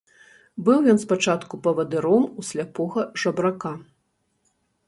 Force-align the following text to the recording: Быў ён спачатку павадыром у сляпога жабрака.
Быў 0.69 0.87
ён 0.93 0.97
спачатку 1.03 1.59
павадыром 1.69 2.25
у 2.31 2.41
сляпога 2.49 3.01
жабрака. 3.25 3.73